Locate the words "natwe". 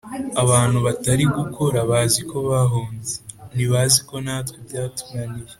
4.25-4.55